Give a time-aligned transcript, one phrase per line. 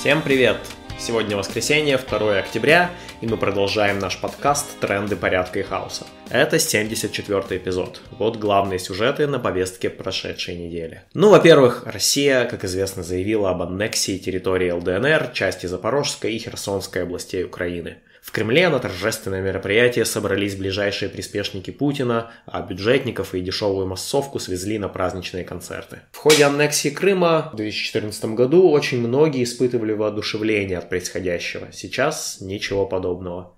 [0.00, 0.56] Всем привет!
[0.98, 6.06] Сегодня воскресенье, 2 октября, и мы продолжаем наш подкаст «Тренды порядка и хаоса».
[6.30, 8.00] Это 74 эпизод.
[8.18, 11.02] Вот главные сюжеты на повестке прошедшей недели.
[11.12, 17.44] Ну, во-первых, Россия, как известно, заявила об аннексии территории ЛДНР, части Запорожской и Херсонской областей
[17.44, 24.38] Украины– в Кремле на торжественное мероприятие собрались ближайшие приспешники Путина, а бюджетников и дешевую массовку
[24.38, 26.00] свезли на праздничные концерты.
[26.12, 31.68] В ходе аннексии Крыма в 2014 году очень многие испытывали воодушевление от происходящего.
[31.72, 33.09] Сейчас ничего подобного.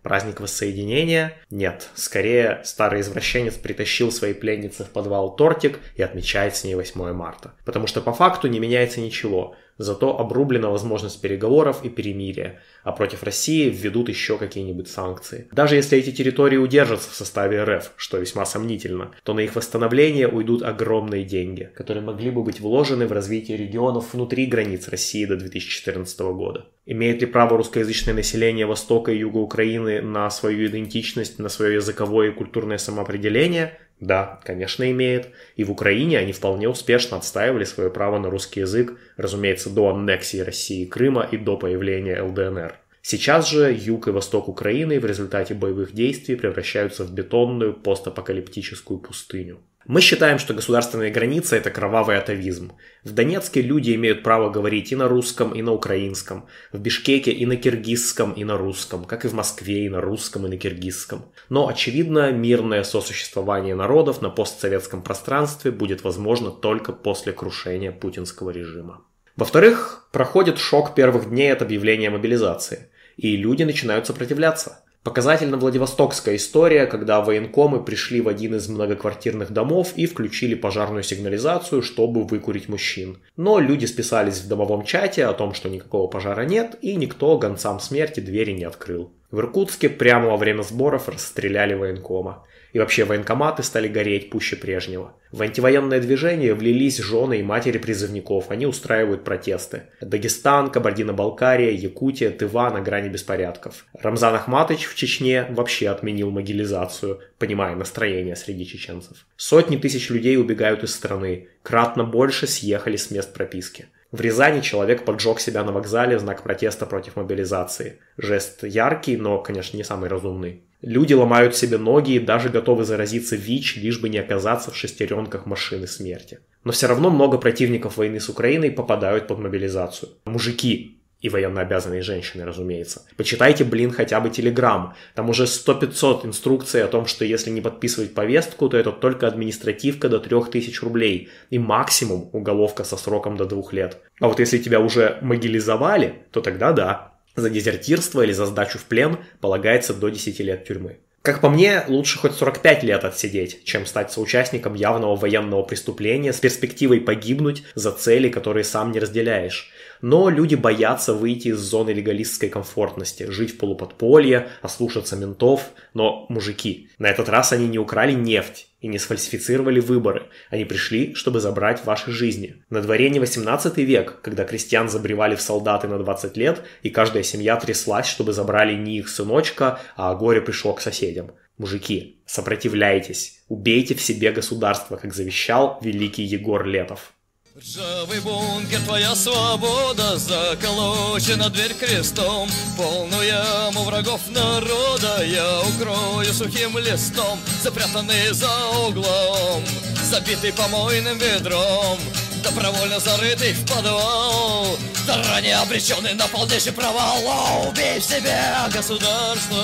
[0.03, 1.35] Праздник воссоединения?
[1.51, 1.89] Нет.
[1.95, 7.53] Скорее, старый извращенец притащил своей пленнице в подвал тортик и отмечает с ней 8 марта.
[7.65, 9.55] Потому что по факту не меняется ничего.
[9.79, 15.49] Зато обрублена возможность переговоров и перемирия, а против России введут еще какие-нибудь санкции.
[15.53, 20.29] Даже если эти территории удержатся в составе РФ, что весьма сомнительно, то на их восстановление
[20.29, 25.37] уйдут огромные деньги, которые могли бы быть вложены в развитие регионов внутри границ России до
[25.37, 26.67] 2014 года.
[26.85, 32.31] Имеет ли право русскоязычное население Востока и Юга Украины на свою идентичность, на свое языковое
[32.31, 33.79] и культурное самоопределение?
[34.03, 35.29] Да, конечно, имеет.
[35.55, 40.39] И в Украине они вполне успешно отстаивали свое право на русский язык, разумеется, до аннексии
[40.39, 42.75] России Крыма и до появления ЛДНР.
[43.01, 49.61] Сейчас же юг и восток Украины в результате боевых действий превращаются в бетонную постапокалиптическую пустыню.
[49.87, 52.73] Мы считаем, что государственные границы– это кровавый атовизм.
[53.03, 56.47] В Донецке люди имеют право говорить и на русском, и на украинском.
[56.73, 59.05] В Бишкеке и на киргизском, и на русском.
[59.05, 61.25] Как и в Москве и на русском, и на киргизском.
[61.49, 69.03] Но, очевидно, мирное сосуществование народов на постсоветском пространстве будет возможно только после крушения путинского режима.
[69.37, 72.91] Во-вторых, проходит шок первых дней от объявления мобилизации.
[73.17, 74.82] И люди начинают сопротивляться.
[75.03, 81.83] Показательна Владивостокская история, когда военкомы пришли в один из многоквартирных домов и включили пожарную сигнализацию,
[81.83, 83.19] чтобы выкурить мужчин.
[83.37, 87.81] Но люди списались в домовом чате о том, что никакого пожара нет, и никто гонцам
[87.81, 89.13] смерти двери не открыл.
[89.33, 92.45] В Иркутске прямо во время сборов расстреляли военкома.
[92.75, 95.15] И вообще военкоматы стали гореть пуще прежнего.
[95.31, 99.85] В антивоенное движение влились жены и матери призывников, они устраивают протесты.
[100.01, 103.87] Дагестан, Кабардино-Балкария, Якутия, Тыва на грани беспорядков.
[103.95, 109.27] Рамзан Ахматович в Чечне вообще отменил могилизацию, понимая настроение среди чеченцев.
[109.37, 113.87] Сотни тысяч людей убегают из страны, кратно больше съехали с мест прописки.
[114.13, 117.99] В Рязани человек поджег себя на вокзале в знак протеста против мобилизации.
[118.19, 120.65] Жест яркий, но, конечно, не самый разумный.
[120.83, 125.47] Люди ломают себе ноги и даже готовы заразиться ВИЧ, лишь бы не оказаться в шестеренках
[125.47, 126.41] машины смерти.
[126.65, 130.11] Но все равно много противников войны с Украиной попадают под мобилизацию.
[130.27, 133.03] Мужики, и военнообязанные женщины, разумеется.
[133.17, 134.95] Почитайте, блин, хотя бы Телеграм.
[135.15, 140.09] Там уже 100-500 инструкций о том, что если не подписывать повестку, то это только административка
[140.09, 141.31] до 3000 рублей.
[141.51, 143.99] И максимум уголовка со сроком до 2 лет.
[144.21, 148.85] А вот если тебя уже могилизовали, то тогда да, за дезертирство или за сдачу в
[148.85, 150.99] плен полагается до 10 лет тюрьмы.
[151.23, 156.41] Как по мне, лучше хоть 45 лет отсидеть, чем стать соучастником явного военного преступления с
[156.41, 159.71] перспективой погибнуть за цели, которые сам не разделяешь.
[160.03, 165.71] Но люди боятся выйти из зоны легалистской комфортности, жить в полуподполье, ослушаться ментов.
[165.95, 170.25] Но, мужики, на этот раз они не украли нефть и не сфальсифицировали выборы.
[170.51, 172.65] Они пришли, чтобы забрать ваши жизни.
[172.69, 177.23] На дворе не 18 век, когда крестьян забревали в солдаты на 20 лет, и каждая
[177.23, 181.31] семья тряслась, чтобы забрали не их сыночка, а горе пришло к соседям.
[181.59, 187.13] Мужики, сопротивляйтесь, убейте в себе государство, как завещал великий Егор Летов.
[187.55, 192.49] Ржавый бункер, твоя свобода Заколочена дверь крестом.
[192.79, 198.49] Полную яму врагов народа Я укрою сухим листом Запрятанный за
[198.87, 199.63] углом
[200.03, 201.99] Забитый помойным ведром.
[202.43, 207.19] Добровольно зарытый в подвал Заранее обреченный на полнейший провал.
[207.27, 208.41] О, Убей в себе
[208.73, 209.59] государство!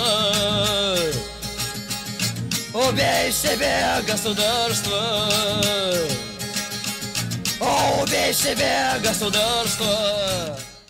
[2.75, 5.29] Убей в себе государство
[8.09, 9.87] убей себе государство!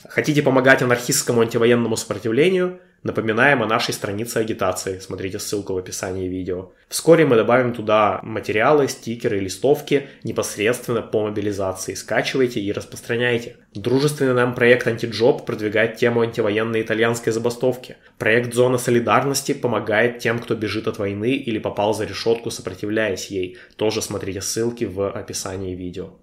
[0.08, 2.81] Хотите помогать анархистскому антивоенному сопротивлению?
[3.04, 4.98] Напоминаем о нашей странице агитации.
[4.98, 6.72] Смотрите ссылку в описании видео.
[6.88, 11.94] Вскоре мы добавим туда материалы, стикеры, листовки непосредственно по мобилизации.
[11.94, 13.56] Скачивайте и распространяйте.
[13.75, 17.96] Дружественный нам проект «Антиджоб» продвигает тему антивоенной итальянской забастовки.
[18.19, 23.58] Проект «Зона солидарности» помогает тем, кто бежит от войны или попал за решетку, сопротивляясь ей.
[23.76, 26.14] Тоже смотрите ссылки в описании видео.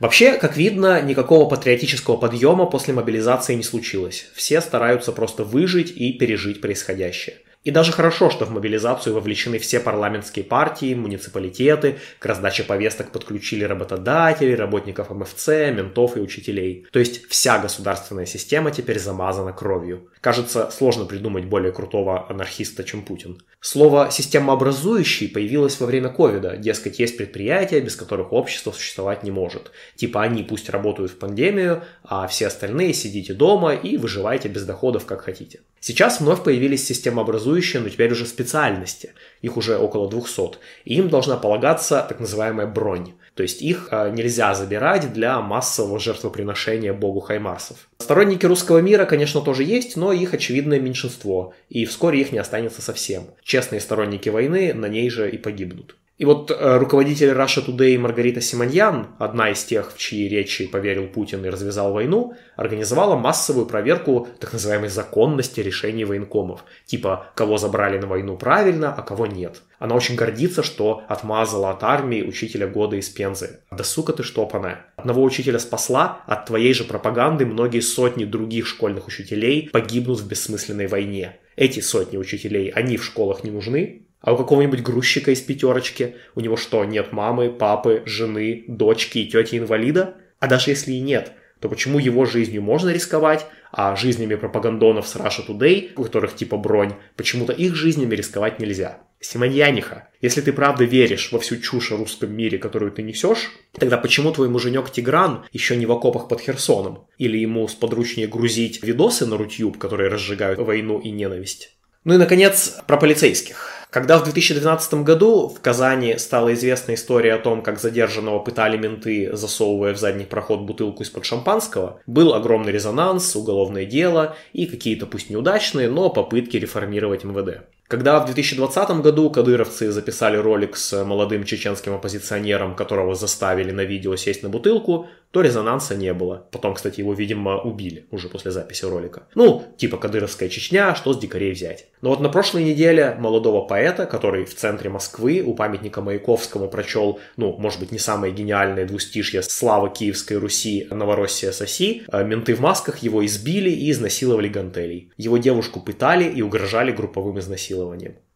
[0.00, 4.26] Вообще, как видно, никакого патриотического подъема после мобилизации не случилось.
[4.34, 7.36] Все стараются просто выжить и пережить происходящее.
[7.64, 13.62] И даже хорошо, что в мобилизацию вовлечены все парламентские партии, муниципалитеты, к раздаче повесток подключили
[13.62, 16.86] работодателей, работников МФЦ, ментов и учителей.
[16.90, 20.08] То есть вся государственная система теперь замазана кровью.
[20.22, 23.42] Кажется, сложно придумать более крутого анархиста, чем Путин.
[23.60, 26.56] Слово «системообразующий» появилось во время ковида.
[26.56, 29.72] Дескать, есть предприятия, без которых общество существовать не может.
[29.96, 35.06] Типа они пусть работают в пандемию, а все остальные сидите дома и выживайте без доходов,
[35.06, 35.58] как хотите.
[35.80, 39.14] Сейчас вновь появились системообразующие, но теперь уже специальности.
[39.40, 40.58] Их уже около 200.
[40.84, 43.14] И им должна полагаться так называемая бронь.
[43.34, 47.88] То есть их э, нельзя забирать для массового жертвоприношения богу Хаймарсов.
[47.98, 52.82] Сторонники русского мира, конечно, тоже есть, но их очевидное меньшинство, и вскоре их не останется
[52.82, 53.24] совсем.
[53.42, 55.96] Честные сторонники войны на ней же и погибнут.
[56.18, 61.08] И вот э, руководитель Russia Today Маргарита Симоньян, одна из тех, в чьи речи поверил
[61.08, 66.64] Путин и развязал войну, организовала массовую проверку так называемой законности решений военкомов.
[66.84, 69.62] Типа, кого забрали на войну правильно, а кого нет.
[69.78, 73.60] Она очень гордится, что отмазала от армии учителя года из Пензы.
[73.70, 74.84] Да сука ты штопаная.
[74.96, 80.86] Одного учителя спасла, от твоей же пропаганды многие сотни других школьных учителей погибнут в бессмысленной
[80.86, 81.38] войне.
[81.56, 86.40] Эти сотни учителей, они в школах не нужны, а у какого-нибудь грузчика из пятерочки у
[86.40, 90.14] него что, нет мамы, папы, жены, дочки и тети-инвалида?
[90.38, 95.16] А даже если и нет, то почему его жизнью можно рисковать, а жизнями пропагандонов с
[95.16, 98.98] Russia Today, у которых типа бронь, почему-то их жизнями рисковать нельзя?
[99.20, 103.96] Симоньяниха, если ты правда веришь во всю чушь о русском мире, которую ты несешь, тогда
[103.96, 107.06] почему твой муженек Тигран еще не в окопах под Херсоном?
[107.18, 111.76] Или ему сподручнее грузить видосы на Рутюб, которые разжигают войну и ненависть?
[112.02, 113.81] Ну и, наконец, про полицейских.
[113.92, 119.36] Когда в 2012 году в Казани стала известна история о том, как задержанного пытали менты,
[119.36, 125.28] засовывая в задний проход бутылку из-под шампанского, был огромный резонанс, уголовное дело и какие-то пусть
[125.28, 127.66] неудачные, но попытки реформировать МВД.
[127.92, 134.16] Когда в 2020 году кадыровцы записали ролик с молодым чеченским оппозиционером, которого заставили на видео
[134.16, 136.46] сесть на бутылку, то резонанса не было.
[136.52, 139.24] Потом, кстати, его, видимо, убили уже после записи ролика.
[139.34, 141.86] Ну, типа кадыровская Чечня, что с дикарей взять.
[142.02, 147.18] Но вот на прошлой неделе молодого поэта, который в центре Москвы у памятника Маяковскому прочел,
[147.36, 152.60] ну, может быть, не самое гениальное двустишье «Слава Киевской Руси, Новороссия соси», э, менты в
[152.60, 155.12] масках его избили и изнасиловали гантелей.
[155.16, 157.81] Его девушку пытали и угрожали групповым изнасилованием.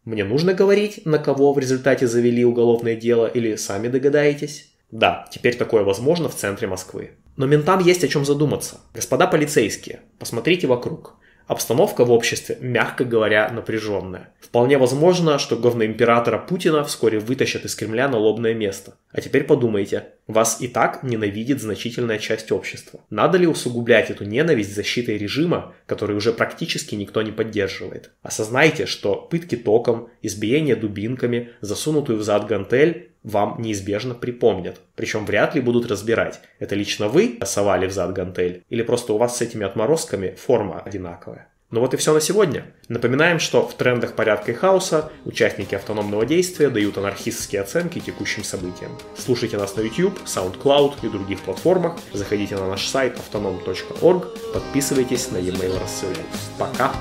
[0.04, 4.72] Мне нужно говорить, на кого в результате завели уголовное дело, или сами догадаетесь?
[4.90, 7.10] Да, теперь такое возможно в центре Москвы.
[7.36, 8.80] Но ментам есть о чем задуматься.
[8.94, 11.16] Господа полицейские, посмотрите вокруг.
[11.46, 14.30] Обстановка в обществе, мягко говоря, напряженная.
[14.40, 18.94] Вполне возможно, что говноимператора Путина вскоре вытащат из Кремля на лобное место.
[19.12, 23.00] А теперь подумайте, вас и так ненавидит значительная часть общества.
[23.10, 28.10] Надо ли усугублять эту ненависть защитой режима, который уже практически никто не поддерживает?
[28.22, 34.80] Осознайте, что пытки током, избиение дубинками, засунутую в зад гантель вам неизбежно припомнят.
[34.94, 39.18] Причем вряд ли будут разбирать, это лично вы совали в зад гантель, или просто у
[39.18, 41.48] вас с этими отморозками форма одинаковая.
[41.72, 42.66] Ну вот и все на сегодня.
[42.88, 48.96] Напоминаем, что в трендах порядка и хаоса участники автономного действия дают анархистские оценки текущим событиям.
[49.18, 51.96] Слушайте нас на YouTube, SoundCloud и других платформах.
[52.12, 56.22] Заходите на наш сайт autonom.org, подписывайтесь на e-mail рассылку.
[56.56, 56.92] Пока!